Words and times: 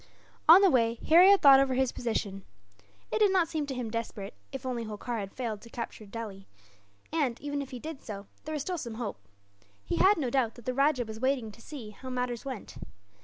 On 0.49 0.61
the 0.63 0.69
way, 0.71 0.97
Harry 1.09 1.29
had 1.29 1.43
thought 1.43 1.59
over 1.59 1.75
his 1.75 1.91
position. 1.91 2.43
It 3.11 3.19
did 3.19 3.31
not 3.31 3.47
seem 3.47 3.67
to 3.67 3.75
him 3.75 3.91
desperate, 3.91 4.33
if 4.51 4.65
only 4.65 4.83
Holkar 4.85 5.27
failed 5.29 5.61
to 5.61 5.69
capture 5.69 6.07
Delhi; 6.07 6.47
and 7.13 7.39
even 7.39 7.61
if 7.61 7.69
he 7.69 7.77
did 7.77 8.01
so, 8.01 8.25
there 8.45 8.53
was 8.53 8.63
still 8.63 8.79
some 8.79 8.95
hope. 8.95 9.19
He 9.85 9.97
had 9.97 10.17
no 10.17 10.31
doubt 10.31 10.55
that 10.55 10.65
the 10.65 10.73
rajah 10.73 11.05
was 11.05 11.19
waiting 11.19 11.51
to 11.51 11.61
see 11.61 11.91
how 11.91 12.09
matters 12.09 12.43
went. 12.43 12.77